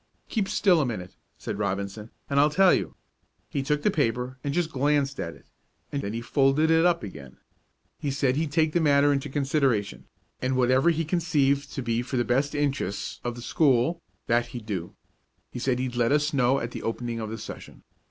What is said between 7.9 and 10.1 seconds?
He said he'd take the matter into consideration,